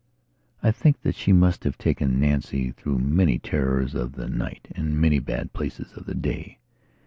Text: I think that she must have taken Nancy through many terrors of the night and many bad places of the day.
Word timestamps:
I 0.63 0.71
think 0.71 1.03
that 1.03 1.13
she 1.13 1.31
must 1.31 1.63
have 1.63 1.77
taken 1.77 2.19
Nancy 2.19 2.71
through 2.71 2.97
many 2.97 3.37
terrors 3.37 3.93
of 3.93 4.13
the 4.13 4.27
night 4.27 4.67
and 4.71 4.99
many 4.99 5.19
bad 5.19 5.53
places 5.53 5.93
of 5.93 6.07
the 6.07 6.15
day. 6.15 6.57